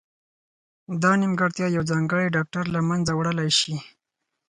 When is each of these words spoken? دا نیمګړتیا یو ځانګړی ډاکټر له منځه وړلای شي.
دا 1.01 1.11
نیمګړتیا 1.21 1.67
یو 1.75 1.83
ځانګړی 1.91 2.33
ډاکټر 2.35 2.63
له 2.75 2.79
منځه 2.89 3.11
وړلای 3.15 3.49
شي. 3.59 3.75